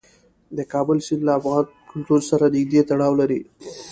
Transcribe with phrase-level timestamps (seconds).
[0.57, 3.41] د کابل سیند له افغان کلتور سره نږدې تړاو لري.